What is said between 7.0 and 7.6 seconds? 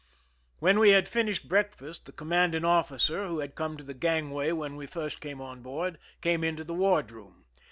room.